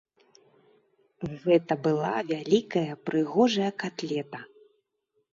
Гэта 1.43 1.73
была 1.87 2.13
вялікая 2.31 2.93
прыгожая 3.09 3.69
катлета. 3.85 4.41